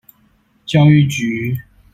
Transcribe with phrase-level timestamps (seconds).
[0.65, 1.55] 教育局